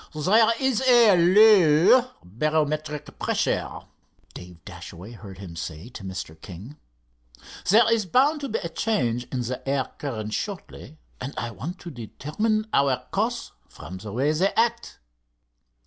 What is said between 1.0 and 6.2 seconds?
low barometric pressure," Dave Dashaway had heard him say to